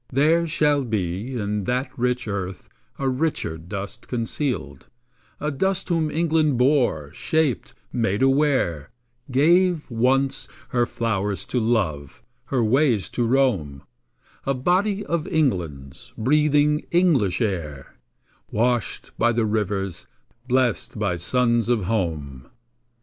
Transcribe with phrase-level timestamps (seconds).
[0.11, 2.67] There shall be In that rich earth
[2.97, 4.87] a richer dust concealed;
[5.39, 8.89] A dust whom England bore, shaped, made aware,
[9.29, 13.83] Gave, once, her flowers to love, her ways to roam,
[14.43, 17.95] A body of England's, breathing English air,
[18.49, 20.07] Washed by the rivers,
[20.47, 22.49] blest by suns of home.